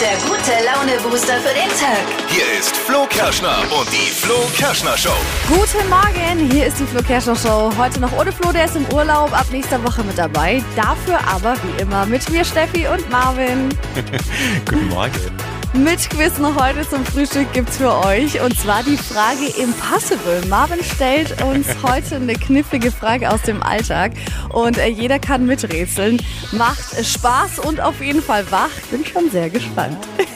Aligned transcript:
der 0.00 0.16
gute 0.28 0.52
Laune-Booster 0.64 1.40
für 1.40 1.54
den 1.54 1.68
Tag. 1.70 2.04
Hier 2.28 2.58
ist 2.58 2.76
Flo 2.76 3.06
Kerschner 3.08 3.56
und 3.78 3.90
die 3.90 4.10
Flo 4.10 4.34
Kerschner 4.54 4.96
Show. 4.96 5.16
Guten 5.48 5.88
Morgen, 5.88 6.50
hier 6.50 6.66
ist 6.66 6.78
die 6.78 6.84
Flo 6.84 7.02
Kerschner 7.02 7.36
Show. 7.36 7.72
Heute 7.78 8.00
noch 8.00 8.12
ohne 8.12 8.30
Flo, 8.30 8.52
der 8.52 8.66
ist 8.66 8.76
im 8.76 8.86
Urlaub, 8.92 9.32
ab 9.32 9.46
nächster 9.50 9.82
Woche 9.82 10.02
mit 10.04 10.18
dabei. 10.18 10.62
Dafür 10.74 11.18
aber 11.26 11.54
wie 11.62 11.80
immer 11.80 12.04
mit 12.04 12.28
mir 12.28 12.44
Steffi 12.44 12.86
und 12.86 13.08
Marvin. 13.10 13.70
Guten 14.66 14.88
Morgen. 14.88 15.55
Mit 15.84 16.08
Quiz 16.08 16.38
noch 16.38 16.56
heute 16.56 16.88
zum 16.88 17.04
Frühstück 17.04 17.52
gibt's 17.52 17.76
für 17.76 17.94
euch 18.04 18.40
und 18.40 18.58
zwar 18.58 18.82
die 18.82 18.96
Frage 18.96 19.46
Impossible. 19.60 20.40
Marvin 20.48 20.82
stellt 20.82 21.42
uns 21.42 21.66
heute 21.82 22.16
eine 22.16 22.32
knifflige 22.32 22.90
Frage 22.90 23.30
aus 23.30 23.42
dem 23.42 23.62
Alltag 23.62 24.12
und 24.48 24.78
äh, 24.78 24.88
jeder 24.88 25.18
kann 25.18 25.44
miträtseln. 25.44 26.22
Macht 26.52 27.04
Spaß 27.04 27.58
und 27.58 27.82
auf 27.82 28.00
jeden 28.00 28.22
Fall 28.22 28.50
wach. 28.50 28.70
Bin 28.90 29.04
schon 29.04 29.30
sehr 29.30 29.50
gespannt. 29.50 29.98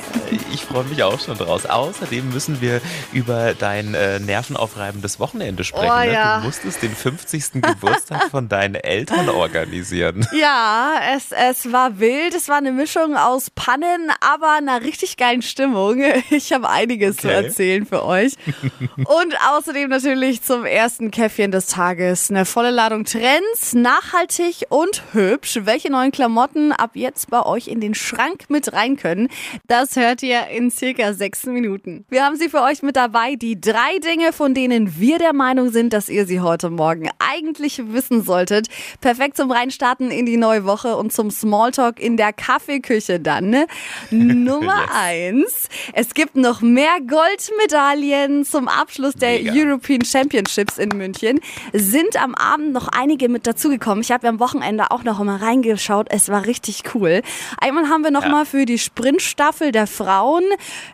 Ich 0.52 0.64
freue 0.64 0.84
mich 0.84 1.02
auch 1.02 1.18
schon 1.20 1.36
draus. 1.36 1.66
Außerdem 1.66 2.30
müssen 2.30 2.60
wir 2.60 2.80
über 3.12 3.55
dein 3.55 3.95
äh, 3.95 4.18
nervenaufreibendes 4.20 5.18
Wochenende 5.20 5.64
sprechen. 5.64 5.91
Oh, 5.91 5.98
ne? 6.06 6.12
ja. 6.12 6.38
Du 6.41 6.46
musstest 6.46 6.82
den 6.82 6.95
50. 6.95 7.62
Geburtstag 7.62 8.30
von 8.30 8.48
deinen 8.48 8.74
Eltern 8.74 9.28
organisieren. 9.28 10.27
Ja, 10.41 10.95
es, 11.14 11.32
es 11.32 11.70
war 11.72 11.98
wild. 11.98 12.34
Es 12.34 12.48
war 12.48 12.56
eine 12.56 12.72
Mischung 12.72 13.16
aus 13.16 13.50
Pannen, 13.50 14.10
aber 14.20 14.52
einer 14.52 14.80
richtig 14.82 15.16
geilen 15.16 15.42
Stimmung. 15.42 16.02
Ich 16.30 16.52
habe 16.52 16.69
einiges 16.69 17.16
zu 17.19 17.28
Okay. 17.28 17.44
erzählen 17.47 17.86
für 17.86 18.05
euch. 18.05 18.34
Und 18.97 19.34
außerdem 19.52 19.88
natürlich 19.91 20.42
zum 20.42 20.64
ersten 20.64 21.10
Käffchen 21.10 21.50
des 21.50 21.66
Tages. 21.66 22.30
Eine 22.30 22.44
volle 22.44 22.70
Ladung 22.70 23.05
Trends, 23.05 23.74
nachhaltig 23.74 24.66
und 24.69 25.02
hübsch. 25.12 25.60
Welche 25.64 25.91
neuen 25.91 26.12
Klamotten 26.12 26.72
ab 26.72 26.92
jetzt 26.94 27.30
bei 27.30 27.44
euch 27.44 27.69
in 27.69 27.80
den 27.80 27.94
Schrank 27.94 28.44
mit 28.48 28.72
rein 28.72 28.97
können, 28.97 29.28
das 29.66 29.97
hört 29.97 30.20
ihr 30.23 30.47
in 30.48 30.70
circa 30.70 31.12
sechs 31.15 31.45
Minuten. 31.47 32.05
Wir 32.09 32.24
haben 32.24 32.37
sie 32.37 32.48
für 32.48 32.62
euch 32.62 32.83
mit 32.83 32.97
dabei. 32.97 33.34
Die 33.36 33.61
drei 33.61 33.98
Dinge, 34.05 34.33
von 34.33 34.55
denen 34.55 34.98
wir 34.98 35.19
der 35.19 35.33
Meinung 35.33 35.70
sind, 35.70 35.92
dass 35.92 36.08
ihr 36.08 36.27
sie 36.27 36.41
heute 36.41 36.70
Morgen 36.70 37.08
eigentlich 37.19 37.81
wissen 37.92 38.22
solltet. 38.22 38.69
Perfekt 39.00 39.36
zum 39.36 39.50
Reinstarten 39.50 40.11
in 40.11 40.27
die 40.27 40.36
neue 40.36 40.64
Woche 40.64 40.97
und 40.97 41.12
zum 41.12 41.31
Smalltalk 41.31 41.98
in 42.00 42.17
der 42.17 42.33
Kaffeeküche 42.33 43.20
dann. 43.20 43.50
ne? 43.50 43.67
Nummer 44.11 44.75
Yes. 44.83 44.91
eins. 44.94 45.69
Es 45.92 46.14
gibt 46.14 46.37
noch 46.37 46.61
mehr 46.61 46.98
Goldmedaillen 47.06 48.44
zum 48.44 48.69
Abschluss 48.69 49.14
der 49.14 49.39
Mega. 49.41 49.53
European 49.55 50.05
Championships 50.05 50.78
in 50.78 50.91
München. 50.91 51.41
Sind 51.72 52.20
am 52.22 52.34
Abend 52.34 52.72
noch 52.72 52.89
einige 52.89 53.28
mit 53.28 53.47
dazugekommen. 53.47 54.03
Ich 54.03 54.11
habe 54.12 54.25
ja 54.27 54.31
am 54.31 54.41
Wochenende 54.41 54.91
auch 54.91 55.05
noch 55.05 55.22
mal 55.22 55.37
reingeschaut. 55.37 56.06
Es 56.11 56.28
war 56.28 56.47
richtig 56.47 56.83
cool. 56.94 57.22
Einmal 57.61 57.89
haben 57.89 58.05
wir 58.05 58.11
noch 58.11 58.25
Ja. 58.25 58.28
mal 58.28 58.44
für 58.47 58.64
die 58.66 58.78
Sprintstaffel 58.78 59.72
der 59.72 59.87
Frauen 59.87 60.09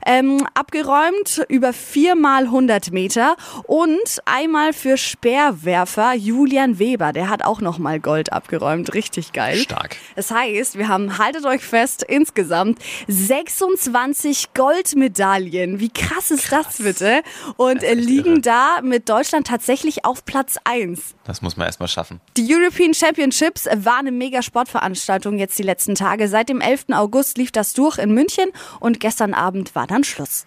ähm, 0.04 0.46
abgeräumt 0.54 1.44
über 1.48 1.72
viermal 1.72 2.44
100 2.44 2.92
Meter 2.92 3.36
und 3.64 4.20
einmal 4.24 4.72
für 4.72 4.96
Speerwerfer 4.96 6.14
Julian 6.14 6.78
Weber. 6.78 7.12
Der 7.12 7.28
hat 7.28 7.44
auch 7.44 7.60
noch 7.60 7.78
mal 7.78 8.00
Gold 8.00 8.32
abgeräumt. 8.32 8.94
Richtig 8.94 9.32
geil. 9.32 9.56
Stark. 9.56 9.96
Das 10.14 10.30
heißt, 10.30 10.78
wir 10.78 10.88
haben, 10.88 11.18
haltet 11.18 11.44
euch 11.44 11.62
fest, 11.62 12.02
insgesamt 12.02 12.78
26 13.08 14.54
Goldmedaillen. 14.54 15.80
Wie 15.80 15.90
krass 15.90 16.30
ist 16.30 16.52
das 16.52 16.78
bitte? 16.78 17.22
Und 17.56 17.82
äh, 17.82 17.92
echt 17.92 18.04
liegen 18.04 18.32
irre. 18.32 18.40
da 18.42 18.80
mit 18.82 19.08
Deutschland 19.08 19.46
tatsächlich 19.46 20.04
auf 20.04 20.24
Platz 20.24 20.56
1. 20.64 21.14
Das 21.24 21.42
muss 21.42 21.56
man 21.56 21.66
erstmal 21.66 21.88
schaffen. 21.88 22.20
Die 22.36 22.46
European 22.52 22.94
Championships 22.94 23.66
war 23.76 23.98
eine 23.98 24.12
mega 24.12 24.42
Sportveranstaltung 24.42 25.38
jetzt 25.38 25.58
die 25.58 25.62
letzten 25.62 25.94
Tage. 25.94 26.28
Seit 26.28 26.48
dem 26.48 26.60
11. 26.60 26.86
August 26.92 27.38
lief 27.38 27.52
das 27.52 27.72
durch 27.72 27.98
in 27.98 28.12
München 28.12 28.50
und 28.80 29.00
gestern 29.06 29.34
Abend 29.34 29.76
war 29.76 29.86
dann 29.86 30.02
Schluss. 30.02 30.46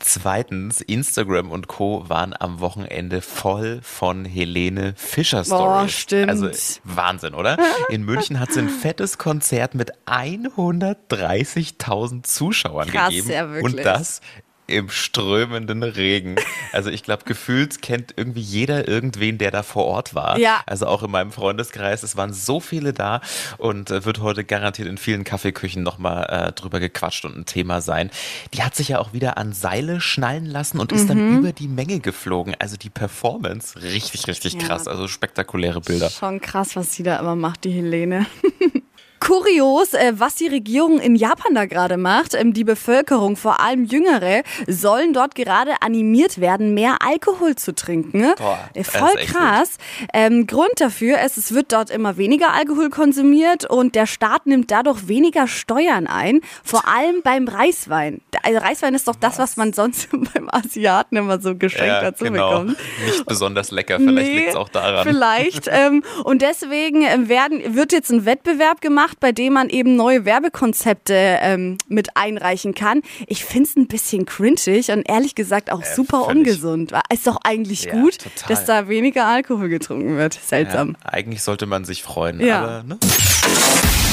Zweitens, 0.00 0.80
Instagram 0.80 1.52
und 1.52 1.68
Co. 1.68 2.08
waren 2.08 2.34
am 2.36 2.58
Wochenende 2.58 3.22
voll 3.22 3.78
von 3.84 4.24
Helene 4.24 4.94
Fischer 4.96 5.44
Stories. 5.44 5.92
stimmt. 5.92 6.28
Also 6.28 6.50
Wahnsinn, 6.82 7.34
oder? 7.34 7.56
In 7.88 8.02
München 8.02 8.40
hat 8.40 8.50
sie 8.50 8.58
ein 8.58 8.68
fettes 8.68 9.16
Konzert 9.16 9.76
mit 9.76 9.92
130.000 10.06 12.24
Zuschauern 12.24 12.88
Krass, 12.88 13.10
gegeben. 13.10 13.30
ja, 13.30 13.48
wirklich. 13.48 13.76
Und 13.76 13.84
das 13.84 14.22
im 14.68 14.88
strömenden 14.90 15.82
Regen. 15.82 16.36
Also 16.72 16.88
ich 16.88 17.02
glaube, 17.02 17.24
gefühlt 17.24 17.82
kennt 17.82 18.14
irgendwie 18.16 18.40
jeder 18.40 18.88
irgendwen, 18.88 19.36
der 19.36 19.50
da 19.50 19.62
vor 19.62 19.84
Ort 19.84 20.14
war. 20.14 20.38
Ja. 20.38 20.62
Also 20.66 20.86
auch 20.86 21.02
in 21.02 21.10
meinem 21.10 21.32
Freundeskreis. 21.32 22.02
Es 22.02 22.16
waren 22.16 22.32
so 22.32 22.60
viele 22.60 22.92
da 22.92 23.20
und 23.58 23.90
äh, 23.90 24.04
wird 24.04 24.20
heute 24.20 24.44
garantiert 24.44 24.88
in 24.88 24.96
vielen 24.98 25.24
Kaffeeküchen 25.24 25.82
nochmal 25.82 26.26
äh, 26.48 26.52
drüber 26.52 26.80
gequatscht 26.80 27.24
und 27.24 27.36
ein 27.36 27.44
Thema 27.44 27.80
sein. 27.80 28.10
Die 28.54 28.62
hat 28.62 28.74
sich 28.74 28.88
ja 28.88 28.98
auch 29.00 29.12
wieder 29.12 29.36
an 29.36 29.52
Seile 29.52 30.00
schnallen 30.00 30.46
lassen 30.46 30.78
und 30.78 30.92
ist 30.92 31.04
Mhm. 31.04 31.08
dann 31.08 31.38
über 31.38 31.52
die 31.52 31.68
Menge 31.68 32.00
geflogen. 32.00 32.54
Also 32.58 32.76
die 32.76 32.90
Performance, 32.90 33.82
richtig, 33.82 34.26
richtig 34.28 34.54
Ja. 34.54 34.60
krass. 34.60 34.86
Also 34.88 35.08
spektakuläre 35.08 35.80
Bilder. 35.80 36.08
Schon 36.08 36.40
krass, 36.40 36.76
was 36.76 36.94
sie 36.94 37.02
da 37.02 37.18
immer 37.18 37.36
macht, 37.36 37.64
die 37.64 37.72
Helene. 37.72 38.26
Kurios, 39.24 39.94
äh, 39.94 40.14
was 40.16 40.34
die 40.34 40.48
Regierung 40.48 40.98
in 40.98 41.14
Japan 41.14 41.54
da 41.54 41.66
gerade 41.66 41.96
macht. 41.96 42.34
Ähm, 42.34 42.52
die 42.52 42.64
Bevölkerung, 42.64 43.36
vor 43.36 43.60
allem 43.60 43.84
Jüngere, 43.84 44.42
sollen 44.66 45.12
dort 45.12 45.36
gerade 45.36 45.70
animiert 45.80 46.40
werden, 46.40 46.74
mehr 46.74 46.96
Alkohol 47.06 47.54
zu 47.54 47.72
trinken. 47.72 48.32
Boah, 48.36 48.58
Äh, 48.74 48.82
Voll 48.82 49.14
krass. 49.24 49.78
Ähm, 50.12 50.48
Grund 50.48 50.72
dafür 50.78 51.20
ist, 51.20 51.38
es 51.38 51.54
wird 51.54 51.72
dort 51.72 51.90
immer 51.90 52.16
weniger 52.16 52.52
Alkohol 52.52 52.90
konsumiert 52.90 53.64
und 53.64 53.94
der 53.94 54.06
Staat 54.06 54.46
nimmt 54.46 54.72
dadurch 54.72 55.06
weniger 55.06 55.46
Steuern 55.46 56.08
ein, 56.08 56.40
vor 56.64 56.88
allem 56.88 57.22
beim 57.22 57.46
Reiswein. 57.46 58.22
Also 58.42 58.58
Reiswein 58.58 58.94
ist 58.94 59.06
doch 59.06 59.14
das, 59.14 59.38
was 59.38 59.56
man 59.56 59.72
sonst 59.72 60.08
beim 60.34 60.48
Asiaten 60.50 61.16
immer 61.16 61.40
so 61.40 61.54
geschenkt 61.54 62.02
dazu 62.02 62.24
bekommt. 62.24 62.76
Nicht 63.06 63.24
besonders 63.26 63.70
lecker, 63.70 63.98
vielleicht 63.98 64.28
Nee, 64.32 64.36
liegt 64.36 64.48
es 64.50 64.56
auch 64.56 64.68
daran. 64.68 65.06
Vielleicht. 65.06 65.68
ähm, 65.70 66.02
und 66.24 66.42
deswegen 66.42 67.02
ähm, 67.02 67.28
werden, 67.28 67.76
wird 67.76 67.92
jetzt 67.92 68.10
ein 68.10 68.24
Wettbewerb 68.24 68.80
gemacht, 68.80 69.11
bei 69.20 69.32
dem 69.32 69.52
man 69.54 69.68
eben 69.68 69.96
neue 69.96 70.24
Werbekonzepte 70.24 71.14
ähm, 71.14 71.78
mit 71.88 72.16
einreichen 72.16 72.74
kann. 72.74 73.02
Ich 73.26 73.44
finde 73.44 73.68
es 73.70 73.76
ein 73.76 73.86
bisschen 73.86 74.26
cringig 74.26 74.90
und 74.90 75.08
ehrlich 75.08 75.34
gesagt 75.34 75.70
auch 75.72 75.84
super 75.84 76.24
völlig. 76.24 76.38
ungesund. 76.38 76.92
Ist 77.12 77.26
doch 77.26 77.38
eigentlich 77.44 77.84
Ja, 77.84 77.92
gut, 77.92 78.18
total. 78.18 78.48
dass 78.48 78.64
da 78.64 78.88
weniger 78.88 79.26
Alkohol 79.26 79.68
getrunken 79.68 80.16
wird. 80.16 80.34
Ja, 80.34 80.40
Seltsam. 80.44 80.96
eigentlich 81.04 81.42
sollte 81.42 81.66
man 81.66 81.84
sich 81.84 82.02
freuen, 82.02 82.40
Ja. 82.40 82.60
aber 82.62 82.82
ne? 82.84 82.98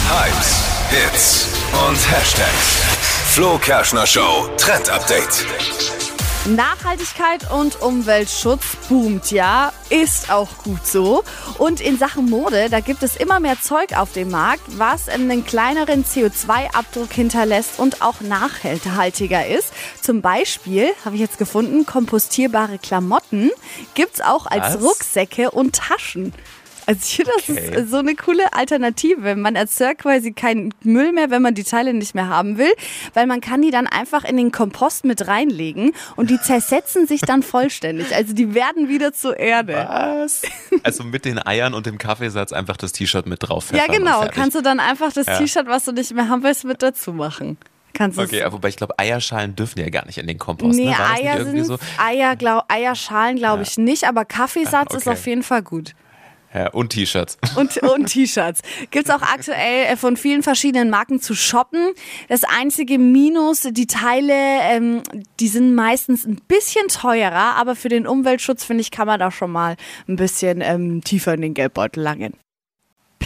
Hypes, 0.09 0.63
Hits 0.89 1.47
und 1.87 2.11
Hashtags. 2.11 2.81
Flo 3.33 3.57
Kerschner 3.59 4.07
Show 4.07 4.49
Trend 4.57 4.89
Update. 4.89 5.45
Nachhaltigkeit 6.45 7.51
und 7.51 7.81
Umweltschutz 7.81 8.77
boomt 8.87 9.29
ja, 9.29 9.73
ist 9.89 10.31
auch 10.31 10.47
gut 10.63 10.87
so. 10.87 11.23
Und 11.57 11.81
in 11.81 11.97
Sachen 11.97 12.29
Mode, 12.29 12.69
da 12.69 12.79
gibt 12.79 13.03
es 13.03 13.17
immer 13.17 13.39
mehr 13.39 13.59
Zeug 13.61 13.95
auf 13.95 14.13
dem 14.13 14.31
Markt, 14.31 14.63
was 14.79 15.09
einen 15.09 15.45
kleineren 15.45 16.05
CO2-Abdruck 16.05 17.11
hinterlässt 17.11 17.77
und 17.77 18.01
auch 18.01 18.21
nachhaltiger 18.21 19.45
ist. 19.45 19.73
Zum 20.01 20.21
Beispiel, 20.21 20.91
habe 21.03 21.15
ich 21.15 21.21
jetzt 21.21 21.37
gefunden, 21.37 21.85
kompostierbare 21.85 22.79
Klamotten 22.79 23.51
gibt's 23.93 24.21
auch 24.21 24.45
als 24.47 24.75
Was? 24.75 24.81
Rucksäcke 24.81 25.51
und 25.51 25.75
Taschen. 25.75 26.33
Also 26.89 27.01
ich 27.03 27.15
finde, 27.17 27.31
das 27.37 27.49
Okay. 27.49 27.81
ist 27.83 27.91
so 27.91 27.97
eine 27.97 28.15
coole 28.15 28.51
Alternative. 28.53 29.35
Man 29.35 29.55
erzeugt 29.55 30.01
quasi 30.01 30.31
keinen 30.31 30.73
Müll 30.83 31.11
mehr, 31.11 31.29
wenn 31.29 31.41
man 31.43 31.53
die 31.53 31.63
Teile 31.63 31.93
nicht 31.93 32.15
mehr 32.15 32.27
haben 32.29 32.57
will, 32.57 32.71
weil 33.13 33.27
man 33.27 33.41
kann 33.41 33.61
die 33.61 33.69
dann 33.69 33.85
einfach 33.85 34.23
in 34.23 34.37
den 34.37 34.51
Kompost 34.51 35.05
mit 35.05 35.27
reinlegen 35.27 35.91
und 36.15 36.31
die 36.31 36.39
zersetzen 36.41 37.05
sich 37.05 37.21
dann 37.21 37.43
vollständig. 37.43 38.15
Also 38.15 38.33
die 38.33 38.55
werden 38.55 38.89
wieder 38.89 39.13
zur 39.13 39.37
Erde. 39.37 39.85
Was? 39.87 40.41
Also 40.81 41.03
mit 41.03 41.25
den 41.25 41.37
Eiern 41.45 41.75
und 41.75 41.85
dem 41.85 41.99
Kaffeesatz 41.99 42.53
einfach 42.53 42.75
das 42.77 42.91
T-Shirt 42.91 43.27
mit 43.27 43.47
drauf 43.47 43.67
Ja, 43.71 43.85
genau. 43.85 44.25
Kannst 44.33 44.55
du 44.57 44.61
dann 44.61 44.79
einfach 44.79 45.13
das 45.13 45.27
Ja. 45.27 45.37
T-Shirt, 45.37 45.67
was 45.67 45.85
du 45.85 45.91
nicht 45.91 46.11
mehr 46.15 46.27
haben 46.27 46.41
willst, 46.41 46.65
mit 46.65 46.81
dazu 46.81 47.13
machen. 47.13 47.57
Kannst 47.93 48.17
Okay, 48.17 48.43
wobei 48.49 48.69
ich 48.69 48.77
glaube, 48.77 48.97
Eierschalen 48.97 49.55
dürfen 49.55 49.79
ja 49.79 49.89
gar 49.89 50.05
nicht 50.05 50.17
in 50.17 50.25
den 50.25 50.37
Kompost. 50.39 50.77
Nee, 50.77 50.85
ne? 50.85 50.95
Das 50.97 51.19
nicht 51.19 51.27
Eier 51.29 51.45
sind, 51.45 51.63
so? 51.65 51.77
Eier, 52.03 52.35
glaub, 52.35 52.65
Eierschalen 52.67 53.35
glaube 53.35 53.63
ich 53.63 53.77
nicht, 53.77 54.05
aber 54.07 54.25
Kaffeesatz 54.25 54.93
Ah, 54.93 54.97
ist 54.97 55.07
okay. 55.07 55.09
auf 55.09 55.27
jeden 55.27 55.43
Fall 55.43 55.61
gut. 55.63 55.93
Ja, 56.53 56.69
und 56.71 56.89
T-Shirts. 56.89 57.37
Und, 57.55 57.77
und 57.77 58.05
T-Shirts. 58.07 58.61
Gibt's 58.89 59.09
auch 59.09 59.21
aktuell 59.21 59.85
äh, 59.85 59.95
von 59.95 60.17
vielen 60.17 60.41
verschiedenen 60.41 60.89
Marken 60.89 61.21
zu 61.21 61.35
shoppen. 61.35 61.91
Das 62.27 62.43
einzige 62.43 62.97
Minus, 62.97 63.61
die 63.71 63.87
Teile, 63.87 64.33
ähm, 64.33 65.03
die 65.39 65.47
sind 65.47 65.75
meistens 65.75 66.25
ein 66.25 66.39
bisschen 66.47 66.87
teurer, 66.87 67.55
aber 67.55 67.75
für 67.75 67.89
den 67.89 68.07
Umweltschutz, 68.07 68.63
finde 68.63 68.81
ich, 68.81 68.91
kann 68.91 69.07
man 69.07 69.19
da 69.19 69.31
schon 69.31 69.51
mal 69.51 69.75
ein 70.07 70.15
bisschen 70.15 70.61
ähm, 70.61 71.03
tiefer 71.03 71.33
in 71.33 71.41
den 71.41 71.53
Geldbeutel 71.53 72.01
langen. 72.01 72.33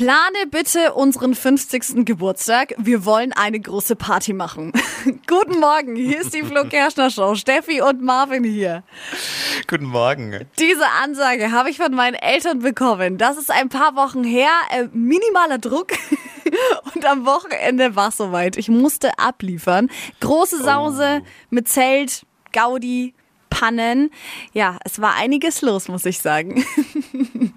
Plane 0.04 0.48
bitte 0.52 0.96
unseren 0.96 1.34
50. 1.34 2.04
Geburtstag. 2.04 2.74
Wir 2.78 3.06
wollen 3.06 3.32
eine 3.32 3.58
große 3.58 3.96
Party 3.96 4.34
machen. 4.34 4.74
Guten 5.28 5.62
Morgen, 5.62 5.96
hier 5.96 6.20
ist 6.20 6.34
die 6.34 6.44
Flo 6.44 6.66
Kerschner 6.66 7.10
Show. 7.10 7.36
Steffi 7.36 7.80
und 7.82 8.02
Marvin 8.02 8.44
hier. 8.44 8.84
Guten 9.66 9.86
Morgen. 9.86 10.46
Diese 10.60 10.86
Ansage 11.02 11.54
habe 11.54 11.70
ich 11.70 11.78
von 11.78 11.94
meinen 11.96 12.16
Eltern 12.16 12.60
bekommen. 12.60 13.18
Das 13.18 13.38
ist 13.38 13.50
ein 13.50 13.70
paar 13.70 13.96
Wochen 13.96 14.26
her. 14.26 14.50
Äh, 14.72 14.90
minimaler 14.92 15.58
Druck. 15.58 15.94
Und 16.96 17.06
am 17.06 17.26
Wochenende 17.26 17.96
war 17.96 18.10
es 18.10 18.18
soweit. 18.18 18.58
Ich 18.58 18.68
musste 18.68 19.18
abliefern. 19.18 19.90
Große 20.20 20.62
Sause 20.62 21.22
mit 21.50 21.70
Zelt, 21.70 22.26
Gaudi, 22.52 23.14
Pannen. 23.50 24.12
Ja, 24.52 24.80
es 24.84 25.00
war 25.00 25.16
einiges 25.16 25.62
los, 25.62 25.88
muss 25.88 26.06
ich 26.06 26.20
sagen. 26.20 26.66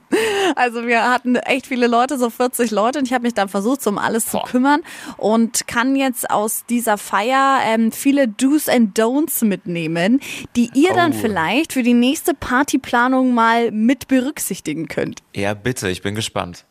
Also 0.54 0.86
wir 0.86 1.08
hatten 1.10 1.36
echt 1.36 1.66
viele 1.66 1.86
Leute, 1.86 2.18
so 2.18 2.30
40 2.30 2.70
Leute 2.70 2.98
und 2.98 3.04
ich 3.06 3.12
habe 3.12 3.22
mich 3.22 3.34
dann 3.34 3.48
versucht, 3.48 3.82
so 3.82 3.90
um 3.90 3.98
alles 3.98 4.26
zu 4.26 4.38
Boah. 4.38 4.46
kümmern 4.46 4.82
und 5.16 5.66
kann 5.66 5.96
jetzt 5.96 6.30
aus 6.30 6.64
dieser 6.68 6.98
Feier 6.98 7.60
ähm, 7.64 7.92
viele 7.92 8.28
Do's 8.28 8.68
and 8.68 8.98
Don'ts 8.98 9.44
mitnehmen, 9.44 10.20
die 10.56 10.70
ihr 10.74 10.92
dann 10.94 11.12
Oh. 11.12 11.16
vielleicht 11.20 11.72
für 11.72 11.82
die 11.82 11.94
nächste 11.94 12.34
Partyplanung 12.34 13.34
mal 13.34 13.70
mit 13.70 14.08
berücksichtigen 14.08 14.88
könnt. 14.88 15.20
Ja, 15.34 15.54
bitte, 15.54 15.88
ich 15.88 16.02
bin 16.02 16.14
gespannt. 16.14 16.64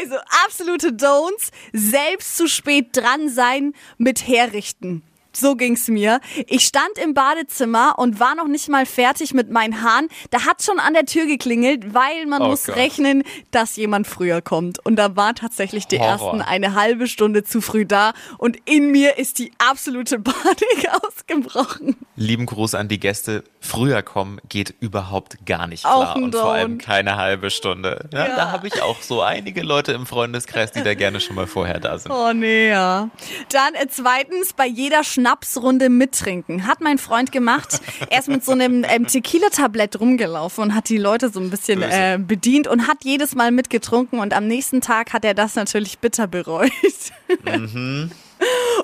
Also 0.00 0.16
absolute 0.44 0.88
Don'ts, 0.88 1.50
selbst 1.72 2.36
zu 2.36 2.48
spät 2.48 2.88
dran 2.96 3.28
sein 3.28 3.74
mit 3.96 4.26
herrichten. 4.26 5.02
So 5.32 5.54
ging's 5.56 5.88
mir. 5.88 6.20
Ich 6.46 6.64
stand 6.64 6.98
im 7.02 7.14
Badezimmer 7.14 7.94
und 7.98 8.18
war 8.18 8.34
noch 8.34 8.48
nicht 8.48 8.68
mal 8.68 8.86
fertig 8.86 9.34
mit 9.34 9.50
meinen 9.50 9.82
Haaren. 9.82 10.08
Da 10.30 10.46
hat 10.46 10.62
schon 10.62 10.78
an 10.80 10.94
der 10.94 11.04
Tür 11.04 11.26
geklingelt, 11.26 11.94
weil 11.94 12.26
man 12.26 12.42
Oh 12.42 12.48
muss 12.48 12.64
Gott. 12.64 12.76
rechnen, 12.76 13.22
dass 13.50 13.76
jemand 13.76 14.06
früher 14.06 14.40
kommt. 14.42 14.84
Und 14.84 14.96
da 14.96 15.14
waren 15.16 15.34
tatsächlich 15.34 15.86
die 15.86 15.98
Horror. 15.98 16.10
ersten 16.10 16.42
eine 16.42 16.74
halbe 16.74 17.06
Stunde 17.06 17.44
zu 17.44 17.60
früh 17.60 17.84
da 17.86 18.12
und 18.38 18.56
in 18.64 18.90
mir 18.90 19.18
ist 19.18 19.38
die 19.38 19.52
absolute 19.58 20.18
Panik 20.20 20.88
ausgebrochen. 21.02 21.96
Lieben 22.16 22.46
Gruß 22.46 22.74
an 22.74 22.88
die 22.88 22.98
Gäste. 22.98 23.44
Früher 23.60 24.02
kommen 24.02 24.40
geht 24.48 24.74
überhaupt 24.80 25.44
gar 25.46 25.66
nicht 25.66 25.84
Auch 25.84 26.12
klar. 26.12 26.16
Und 26.16 26.34
vor 26.34 26.52
allem 26.52 26.78
keine 26.78 27.16
halbe 27.16 27.50
Stunde. 27.50 28.08
Ja, 28.12 28.26
Ja. 28.28 28.36
Da 28.36 28.50
habe 28.52 28.66
ich 28.68 28.82
auch 28.82 29.02
so 29.02 29.22
einige 29.22 29.62
Leute 29.62 29.92
im 29.92 30.06
Freundeskreis, 30.06 30.72
die 30.72 30.82
da 30.82 30.94
gerne 30.94 31.20
schon 31.20 31.36
mal 31.36 31.46
vorher 31.46 31.80
da 31.80 31.98
sind. 31.98 32.10
Oh 32.12 32.32
nee, 32.32 32.68
ja. 32.70 33.10
Dann 33.52 33.74
äh, 33.74 33.86
zweitens 33.88 34.52
bei 34.52 34.66
jeder 34.66 35.04
Schnapsrunde 35.28 35.90
mittrinken. 35.90 36.66
Hat 36.66 36.80
mein 36.80 36.96
Freund 36.98 37.32
gemacht. 37.32 37.80
Er 38.10 38.20
ist 38.20 38.28
mit 38.28 38.44
so 38.44 38.52
einem 38.52 38.84
ähm, 38.88 39.06
Tequila-Tablett 39.06 40.00
rumgelaufen 40.00 40.64
und 40.64 40.74
hat 40.74 40.88
die 40.88 40.96
Leute 40.96 41.28
so 41.28 41.40
ein 41.40 41.50
bisschen 41.50 41.82
äh, 41.82 42.18
bedient 42.20 42.66
und 42.66 42.86
hat 42.88 42.98
jedes 43.04 43.34
Mal 43.34 43.50
mitgetrunken 43.50 44.18
und 44.20 44.32
am 44.32 44.46
nächsten 44.46 44.80
Tag 44.80 45.12
hat 45.12 45.24
er 45.24 45.34
das 45.34 45.54
natürlich 45.56 45.98
bitter 45.98 46.26
bereut. 46.26 46.70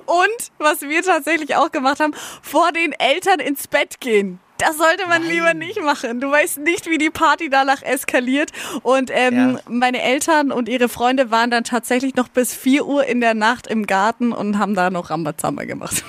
Und 0.07 0.51
was 0.59 0.83
wir 0.83 1.03
tatsächlich 1.03 1.57
auch 1.57 1.71
gemacht 1.73 2.01
haben, 2.01 2.13
vor 2.43 2.73
den 2.73 2.93
Eltern 2.93 3.41
ins 3.41 3.67
Bett 3.69 4.01
gehen. 4.01 4.41
Das 4.59 4.77
sollte 4.77 5.07
man 5.09 5.23
lieber 5.23 5.53
nicht 5.55 5.81
machen. 5.83 6.21
Du 6.21 6.31
weißt 6.31 6.59
nicht, 6.59 6.89
wie 6.89 6.99
die 6.99 7.11
Party 7.11 7.51
danach 7.51 7.83
eskaliert. 7.83 8.51
Und 8.83 9.11
ähm, 9.13 9.35
Ja. 9.55 9.61
meine 9.69 10.01
Eltern 10.03 10.53
und 10.53 10.69
ihre 10.69 10.89
Freunde 10.89 11.31
waren 11.31 11.51
dann 11.51 11.65
tatsächlich 11.65 12.15
noch 12.15 12.29
bis 12.29 12.55
4 12.55 12.87
Uhr 12.87 13.05
in 13.05 13.21
der 13.21 13.35
Nacht 13.35 13.67
im 13.67 13.87
Garten 13.87 14.33
und 14.33 14.59
haben 14.59 14.75
da 14.75 14.91
noch 14.91 15.11
Rambazamba 15.11 15.65
gemacht. 15.65 16.05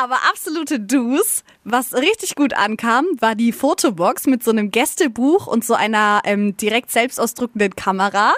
Aber 0.00 0.18
absolute 0.30 0.78
Do's. 0.78 1.42
Was 1.64 1.92
richtig 1.92 2.36
gut 2.36 2.54
ankam, 2.54 3.04
war 3.18 3.34
die 3.34 3.52
Fotobox 3.52 4.26
mit 4.26 4.44
so 4.44 4.50
einem 4.52 4.70
Gästebuch 4.70 5.46
und 5.46 5.64
so 5.64 5.74
einer 5.74 6.22
ähm, 6.24 6.56
direkt 6.56 6.90
selbstausdrückenden 6.90 7.74
Kamera, 7.74 8.32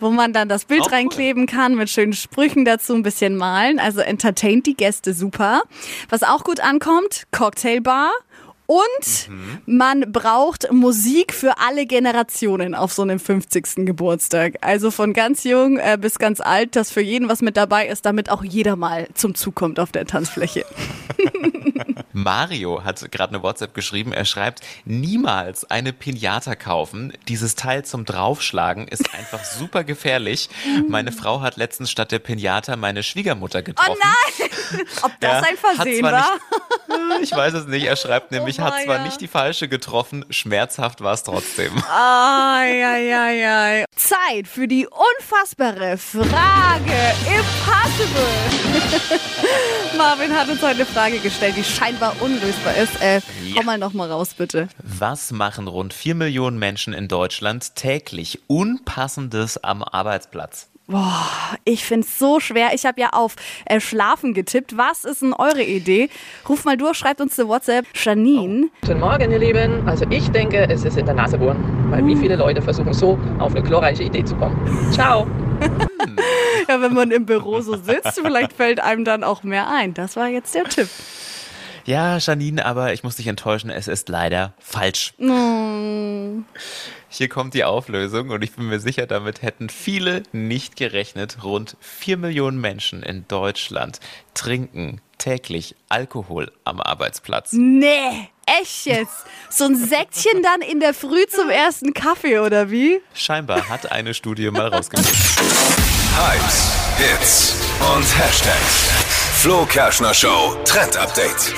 wo 0.00 0.10
man 0.10 0.32
dann 0.32 0.48
das 0.48 0.64
Bild 0.64 0.80
Auch 0.80 0.86
cool. 0.86 0.94
reinkleben 0.94 1.46
kann 1.46 1.74
mit 1.74 1.90
schönen 1.90 2.14
Sprüchen 2.14 2.64
dazu, 2.64 2.94
ein 2.94 3.02
bisschen 3.02 3.36
malen. 3.36 3.78
Also 3.78 4.00
entertaint 4.00 4.66
die 4.66 4.74
Gäste 4.74 5.12
super. 5.12 5.62
Was 6.08 6.22
auch 6.22 6.42
gut 6.42 6.60
ankommt, 6.60 7.24
Cocktailbar. 7.32 8.10
Und 8.66 9.28
man 9.66 10.12
braucht 10.12 10.72
Musik 10.72 11.34
für 11.34 11.58
alle 11.58 11.86
Generationen 11.86 12.74
auf 12.74 12.92
so 12.92 13.02
einem 13.02 13.18
50. 13.18 13.84
Geburtstag. 13.86 14.54
Also 14.62 14.90
von 14.90 15.12
ganz 15.12 15.44
jung 15.44 15.78
äh, 15.78 15.98
bis 16.00 16.18
ganz 16.18 16.40
alt, 16.40 16.74
dass 16.76 16.90
für 16.90 17.02
jeden 17.02 17.28
was 17.28 17.42
mit 17.42 17.56
dabei 17.56 17.88
ist, 17.88 18.06
damit 18.06 18.30
auch 18.30 18.42
jeder 18.42 18.76
mal 18.76 19.08
zum 19.14 19.34
Zug 19.34 19.54
kommt 19.54 19.78
auf 19.78 19.92
der 19.92 20.06
Tanzfläche. 20.06 20.64
Mario 22.14 22.82
hat 22.84 23.10
gerade 23.10 23.34
eine 23.34 23.42
WhatsApp 23.42 23.74
geschrieben. 23.74 24.12
Er 24.12 24.24
schreibt, 24.24 24.60
niemals 24.84 25.70
eine 25.70 25.92
Pinata 25.92 26.54
kaufen. 26.54 27.12
Dieses 27.28 27.56
Teil 27.56 27.84
zum 27.84 28.04
Draufschlagen 28.04 28.88
ist 28.88 29.12
einfach 29.14 29.44
super 29.58 29.84
gefährlich. 29.84 30.48
Meine 30.88 31.12
Frau 31.12 31.42
hat 31.42 31.56
letztens 31.56 31.90
statt 31.90 32.12
der 32.12 32.20
Pinata 32.20 32.76
meine 32.76 33.02
Schwiegermutter 33.02 33.58
Oh 33.60 33.62
getroffen. 33.64 33.98
nein! 34.00 34.48
Ob 35.02 35.12
das 35.20 35.32
Ja, 35.32 35.48
ein 35.48 35.56
Versehen 35.56 36.02
war? 36.04 36.24
Ich 37.22 37.32
weiß 37.32 37.54
es 37.54 37.66
nicht. 37.66 37.84
Er 37.86 37.96
schreibt 37.96 38.30
nämlich, 38.30 38.60
hat 38.60 38.74
zwar 38.84 39.00
nicht 39.00 39.20
die 39.20 39.26
falsche 39.26 39.66
getroffen, 39.68 40.24
schmerzhaft 40.30 41.00
war 41.02 41.14
es 41.14 41.22
trotzdem. 41.24 41.72
Ai, 41.90 42.84
ai, 42.84 43.16
ai, 43.16 43.48
ai. 43.48 43.84
Zeit 43.96 44.46
für 44.46 44.68
die 44.68 44.86
unfassbare 44.86 45.96
Frage 45.98 46.92
Impossible. 47.26 48.28
Marvin 49.96 50.32
hat 50.36 50.48
uns 50.48 50.60
heute 50.62 50.74
eine 50.76 50.86
Frage 50.86 51.18
gestellt, 51.18 51.56
die 51.56 51.64
scheinbar 51.64 52.03
unlösbar 52.20 52.74
ist. 52.76 53.00
Äh, 53.02 53.20
Ja. 53.44 53.56
Hau 53.60 53.62
mal 53.64 53.78
noch 53.78 53.92
mal 53.92 54.10
raus, 54.10 54.34
bitte. 54.34 54.68
Was 54.82 55.30
machen 55.32 55.68
rund 55.68 55.92
4 55.94 56.14
Millionen 56.14 56.58
Menschen 56.58 56.92
in 56.94 57.08
Deutschland 57.08 57.74
täglich 57.76 58.40
Unpassendes 58.46 59.62
am 59.62 59.82
Arbeitsplatz? 59.82 60.68
Boah, 60.86 61.26
ich 61.64 61.82
find's 61.82 62.18
so 62.18 62.40
schwer. 62.40 62.74
Ich 62.74 62.84
habe 62.84 63.00
ja 63.00 63.10
auf 63.14 63.36
äh, 63.64 63.80
Schlafen 63.80 64.34
getippt. 64.34 64.76
Was 64.76 65.06
ist 65.06 65.22
denn 65.22 65.32
eure 65.32 65.62
Idee? 65.62 66.10
Ruf 66.46 66.66
mal 66.66 66.76
durch, 66.76 66.98
schreibt 66.98 67.22
uns 67.22 67.38
eine 67.38 67.48
WhatsApp. 67.48 67.86
Janine. 67.94 68.68
Guten 68.82 69.00
Morgen, 69.00 69.32
ihr 69.32 69.38
Lieben. 69.38 69.88
Also 69.88 70.04
ich 70.10 70.28
denke, 70.30 70.68
es 70.68 70.84
ist 70.84 70.98
in 70.98 71.06
der 71.06 71.14
Nase 71.14 71.38
bohren. 71.38 71.90
Weil 71.90 72.04
wie 72.06 72.14
viele 72.16 72.36
Leute 72.36 72.60
versuchen 72.60 72.92
so 72.92 73.18
auf 73.38 73.52
eine 73.54 73.62
glorreiche 73.62 74.02
Idee 74.02 74.24
zu 74.24 74.34
kommen. 74.36 74.56
Ciao. 74.92 75.26
Ja, 76.68 76.80
wenn 76.80 76.94
man 76.94 77.10
im 77.10 77.26
Büro 77.26 77.60
so 77.60 77.76
sitzt, 77.76 78.20
vielleicht 78.22 78.52
fällt 78.54 78.80
einem 78.80 79.04
dann 79.04 79.22
auch 79.22 79.42
mehr 79.42 79.68
ein. 79.68 79.92
Das 79.94 80.16
war 80.16 80.28
jetzt 80.28 80.54
der 80.54 80.64
Tipp. 80.64 80.88
Ja, 81.86 82.16
Janine, 82.16 82.64
aber 82.64 82.94
ich 82.94 83.02
muss 83.02 83.16
dich 83.16 83.26
enttäuschen, 83.26 83.68
es 83.68 83.88
ist 83.88 84.08
leider 84.08 84.54
falsch. 84.58 85.12
Hier 87.08 87.28
kommt 87.28 87.52
die 87.52 87.64
Auflösung 87.64 88.30
und 88.30 88.42
ich 88.42 88.52
bin 88.52 88.68
mir 88.68 88.80
sicher, 88.80 89.06
damit 89.06 89.42
hätten 89.42 89.68
viele 89.68 90.22
nicht 90.32 90.76
gerechnet. 90.76 91.44
Rund 91.44 91.76
4 91.80 92.16
Millionen 92.16 92.58
Menschen 92.58 93.02
in 93.02 93.28
Deutschland 93.28 94.00
trinken 94.32 95.02
täglich 95.18 95.76
Alkohol 95.90 96.50
am 96.64 96.80
Arbeitsplatz. 96.80 97.52
Nee, 97.52 98.30
echt 98.46 98.86
jetzt? 98.86 99.26
So 99.50 99.64
ein 99.64 99.76
Säckchen 99.76 100.42
dann 100.42 100.62
in 100.62 100.80
der 100.80 100.94
Früh 100.94 101.26
zum 101.26 101.50
ersten 101.50 101.92
Kaffee, 101.92 102.38
oder 102.38 102.70
wie? 102.70 103.00
Scheinbar 103.12 103.68
hat 103.68 103.92
eine 103.92 104.14
Studie 104.14 104.50
mal 104.50 104.68
rausgefunden. 104.68 105.12
Hypes, 106.16 106.72
Hits 106.96 107.56
und 107.94 108.18
Hashtags. 108.18 109.23
Flo 109.44 109.66
Kerschner 109.66 110.14
Show 110.14 110.56
Trend 110.64 110.96
Update. 110.96 111.52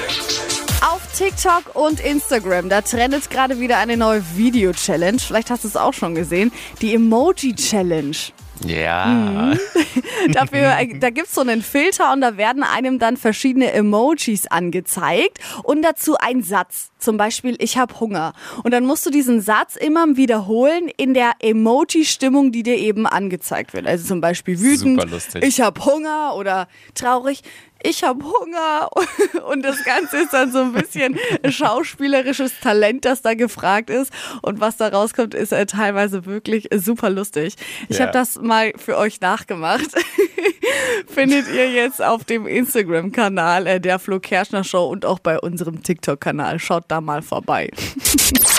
Auf 0.82 1.00
TikTok 1.16 1.76
und 1.76 2.00
Instagram, 2.00 2.68
da 2.68 2.80
trendet 2.80 3.30
gerade 3.30 3.60
wieder 3.60 3.78
eine 3.78 3.96
neue 3.96 4.24
Video-Challenge. 4.34 5.20
Vielleicht 5.20 5.50
hast 5.50 5.62
du 5.62 5.68
es 5.68 5.76
auch 5.76 5.94
schon 5.94 6.16
gesehen. 6.16 6.50
Die 6.82 6.92
Emoji-Challenge. 6.94 8.16
Ja, 8.64 9.54
Dafür, 10.32 10.78
äh, 10.78 10.98
da 10.98 11.10
gibt's 11.10 11.34
so 11.34 11.42
einen 11.42 11.62
Filter 11.62 12.12
und 12.12 12.20
da 12.20 12.36
werden 12.36 12.62
einem 12.62 12.98
dann 12.98 13.16
verschiedene 13.16 13.72
Emojis 13.72 14.46
angezeigt 14.46 15.38
und 15.62 15.82
dazu 15.82 16.16
ein 16.18 16.42
Satz. 16.42 16.90
Zum 16.98 17.18
Beispiel, 17.18 17.56
ich 17.58 17.76
habe 17.76 18.00
Hunger. 18.00 18.32
Und 18.64 18.72
dann 18.72 18.86
musst 18.86 19.04
du 19.04 19.10
diesen 19.10 19.40
Satz 19.40 19.76
immer 19.76 20.16
wiederholen 20.16 20.88
in 20.96 21.14
der 21.14 21.32
Emoji-Stimmung, 21.40 22.50
die 22.50 22.62
dir 22.62 22.78
eben 22.78 23.06
angezeigt 23.06 23.74
wird. 23.74 23.86
Also 23.86 24.06
zum 24.06 24.20
Beispiel 24.20 24.58
wütend, 24.58 25.04
ich 25.42 25.60
habe 25.60 25.84
Hunger 25.84 26.34
oder 26.34 26.66
traurig, 26.94 27.42
ich 27.88 28.02
habe 28.04 28.24
Hunger. 28.24 28.88
Und 29.48 29.62
das 29.62 29.82
Ganze 29.84 30.18
ist 30.18 30.32
dann 30.32 30.50
so 30.52 30.58
ein 30.58 30.72
bisschen 30.72 31.18
schauspielerisches 31.48 32.52
Talent, 32.60 33.04
das 33.04 33.22
da 33.22 33.34
gefragt 33.34 33.90
ist. 33.90 34.12
Und 34.42 34.60
was 34.60 34.76
da 34.76 34.88
rauskommt, 34.88 35.34
ist 35.34 35.52
äh, 35.52 35.66
teilweise 35.66 36.26
wirklich 36.26 36.68
super 36.74 37.10
lustig. 37.10 37.54
Ich 37.88 37.98
Ja. 37.98 38.04
habe 38.06 38.12
das 38.12 38.40
mal 38.40 38.72
für 38.76 38.96
euch 38.96 39.20
nachgemacht. 39.20 39.86
Findet 41.06 41.48
ihr 41.52 41.70
jetzt 41.70 42.02
auf 42.02 42.24
dem 42.24 42.46
Instagram-Kanal 42.46 43.66
äh, 43.66 43.80
der 43.80 43.98
Flo 43.98 44.18
Kerschner 44.20 44.64
Show 44.64 44.86
und 44.86 45.04
auch 45.04 45.18
bei 45.18 45.38
unserem 45.38 45.82
TikTok-Kanal. 45.82 46.58
Schaut 46.58 46.84
da 46.88 47.00
mal 47.00 47.22
vorbei. 47.22 47.70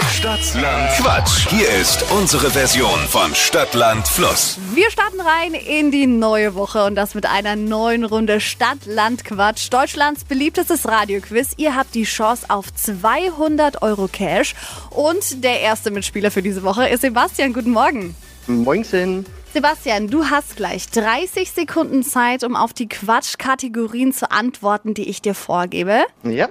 Stadtland 0.09 0.89
Quatsch. 0.97 1.49
Hier 1.49 1.69
ist 1.69 2.05
unsere 2.11 2.49
Version 2.49 2.99
von 3.09 3.35
Stadtland 3.35 4.07
Fluss. 4.07 4.57
Wir 4.73 4.89
starten 4.89 5.19
rein 5.19 5.53
in 5.53 5.91
die 5.91 6.07
neue 6.07 6.55
Woche 6.55 6.85
und 6.85 6.95
das 6.95 7.13
mit 7.13 7.25
einer 7.25 7.55
neuen 7.55 8.05
Runde 8.05 8.39
Stadt, 8.39 8.85
Land, 8.85 9.25
Quatsch. 9.25 9.67
Deutschlands 9.71 10.23
beliebtestes 10.23 10.87
Radioquiz. 10.87 11.51
Ihr 11.57 11.75
habt 11.75 11.93
die 11.93 12.05
Chance 12.05 12.45
auf 12.47 12.73
200 12.73 13.81
Euro 13.81 14.07
Cash. 14.07 14.55
Und 14.91 15.43
der 15.43 15.59
erste 15.59 15.91
Mitspieler 15.91 16.31
für 16.31 16.41
diese 16.41 16.63
Woche 16.63 16.87
ist 16.87 17.01
Sebastian. 17.01 17.51
Guten 17.53 17.71
Morgen. 17.71 18.15
Moinsen. 18.47 19.25
Sebastian, 19.53 20.07
du 20.07 20.25
hast 20.25 20.55
gleich 20.55 20.89
30 20.89 21.51
Sekunden 21.51 22.03
Zeit, 22.03 22.43
um 22.43 22.55
auf 22.55 22.73
die 22.73 22.87
Quatschkategorien 22.87 24.13
zu 24.13 24.31
antworten, 24.31 24.93
die 24.93 25.09
ich 25.09 25.21
dir 25.21 25.33
vorgebe. 25.33 26.03
Ja, 26.23 26.47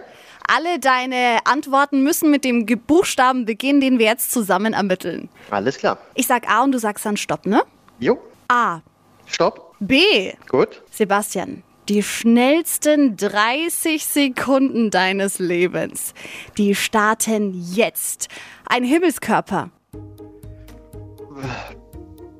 Alle 0.48 0.78
deine 0.78 1.38
Antworten 1.44 2.02
müssen 2.04 2.30
mit 2.30 2.44
dem 2.44 2.64
Buchstaben 2.66 3.44
beginnen, 3.46 3.80
den 3.80 3.98
wir 3.98 4.06
jetzt 4.06 4.30
zusammen 4.30 4.72
ermitteln. 4.74 5.28
alles 5.50 5.78
klar. 5.78 5.98
Ich 6.14 6.26
sag 6.26 6.48
A 6.48 6.62
und 6.62 6.72
du 6.72 6.78
sagst 6.78 7.04
dann 7.04 7.16
Stopp, 7.16 7.46
ne? 7.46 7.62
Jo, 7.98 8.18
A, 8.48 8.80
stopp. 9.26 9.74
B. 9.80 10.32
Gut. 10.48 10.82
Sebastian, 10.90 11.62
die 11.88 12.02
schnellsten 12.02 13.16
30 13.16 14.04
Sekunden 14.06 14.90
deines 14.90 15.38
Lebens, 15.38 16.14
die 16.56 16.74
starten 16.74 17.52
jetzt. 17.72 18.28
Ein 18.68 18.84
Himmelskörper. 18.84 19.70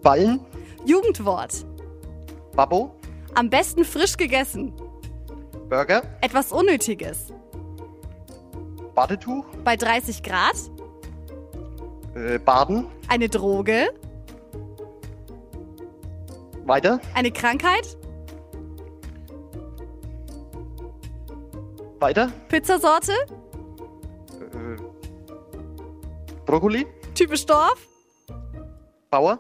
Ballen. 0.03 0.41
Jugendwort. 0.85 1.65
Babbo. 2.55 2.95
Am 3.35 3.51
besten 3.51 3.85
frisch 3.85 4.17
gegessen. 4.17 4.73
Burger. 5.69 6.03
Etwas 6.21 6.53
Unnötiges. 6.53 7.33
Badetuch. 8.97 9.45
Bei 9.63 9.77
30 9.77 10.23
Grad. 10.23 10.57
Äh, 12.15 12.39
Baden. 12.39 12.87
Eine 13.09 13.29
Droge. 13.29 13.91
Weiter. 16.65 16.99
Eine 17.15 17.31
Krankheit. 17.31 17.97
Weiter. 22.01 22.33
Pizzasorte. 22.49 23.13
Äh, 24.33 24.81
Brokkoli. 26.47 26.87
Typisch 27.15 27.45
Dorf. 27.47 27.87
Bauer. 29.11 29.39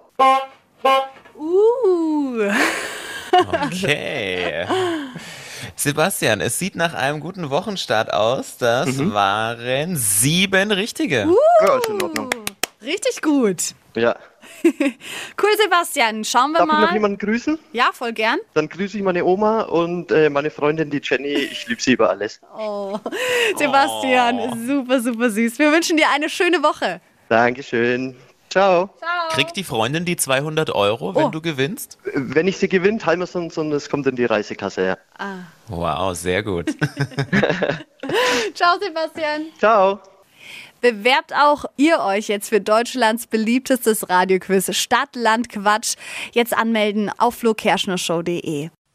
Uh. 1.34 2.42
Okay. 3.66 4.64
Sebastian, 5.76 6.40
es 6.40 6.58
sieht 6.58 6.74
nach 6.74 6.94
einem 6.94 7.20
guten 7.20 7.50
Wochenstart 7.50 8.12
aus. 8.12 8.56
Das 8.58 8.98
waren 9.12 9.94
sieben 9.96 10.72
richtige. 10.72 11.28
Ja, 11.60 11.76
ist 11.78 11.88
in 11.88 12.02
Ordnung. 12.02 12.30
Richtig 12.82 13.20
gut. 13.22 13.74
Ja. 13.94 14.16
Cool, 15.42 15.50
Sebastian. 15.62 16.24
Schauen 16.24 16.52
wir 16.52 16.58
Darf 16.58 16.68
ich 16.68 16.72
noch 16.72 16.80
mal. 16.80 16.92
jemanden 16.94 17.18
grüßen? 17.18 17.58
Ja, 17.72 17.90
voll 17.92 18.12
gern. 18.12 18.38
Dann 18.54 18.68
grüße 18.68 18.96
ich 18.96 19.02
meine 19.02 19.24
Oma 19.24 19.62
und 19.62 20.10
äh, 20.12 20.30
meine 20.30 20.50
Freundin, 20.50 20.88
die 20.88 21.00
Jenny. 21.02 21.28
Ich 21.34 21.66
liebe 21.68 21.80
sie 21.82 21.92
über 21.92 22.08
alles. 22.10 22.40
Oh, 22.56 22.98
Sebastian, 23.56 24.66
super, 24.66 25.00
super 25.00 25.30
süß. 25.30 25.58
Wir 25.58 25.70
wünschen 25.72 25.96
dir 25.96 26.06
eine 26.14 26.30
schöne 26.30 26.62
Woche. 26.62 27.00
Dankeschön. 27.28 28.16
Ciao. 28.56 28.90
Kriegt 29.30 29.56
die 29.56 29.64
Freundin 29.64 30.04
die 30.04 30.16
200 30.16 30.70
Euro, 30.70 31.14
wenn 31.14 31.24
Oh. 31.24 31.28
du 31.28 31.40
gewinnst? 31.42 31.98
Wenn 32.14 32.48
ich 32.48 32.56
sie 32.56 32.68
gewinne, 32.68 32.98
teilen 32.98 33.20
wir 33.20 33.24
es 33.24 33.34
uns 33.34 33.58
und 33.58 33.70
es 33.72 33.88
kommt 33.90 34.06
in 34.06 34.16
die 34.16 34.24
Reisekasse. 34.24 34.82
Ja. 34.86 34.96
Wow, 35.68 36.14
sehr 36.16 36.42
gut. 36.42 36.70
Ciao, 38.54 38.78
Sebastian. 38.80 39.46
Ciao. 39.58 40.00
Bewerbt 40.80 41.32
auch 41.34 41.64
ihr 41.76 42.00
euch 42.00 42.28
jetzt 42.28 42.48
für 42.50 42.60
Deutschlands 42.60 43.26
beliebtestes 43.26 44.08
Radioquiz 44.08 44.74
Stadt, 44.76 45.16
Land, 45.16 45.48
Quatsch. 45.48 45.94
Jetzt 46.32 46.56
anmelden 46.56 47.10
auf 47.18 47.34
flokerschnershow.de. 47.36 48.70